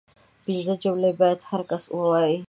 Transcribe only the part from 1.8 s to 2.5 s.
ووايي